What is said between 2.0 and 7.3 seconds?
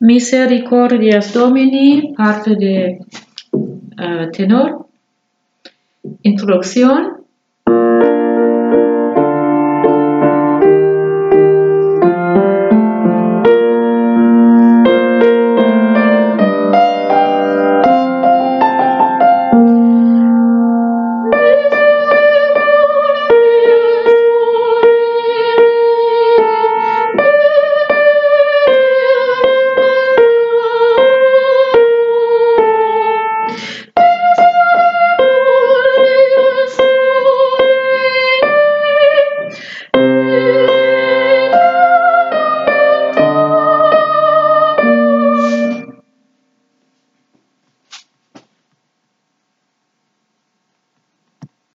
parte de uh, tenor. Introducción.